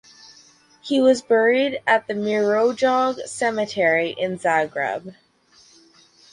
[0.81, 5.13] He was buried at the Mirogoj Cemetery in Zagreb.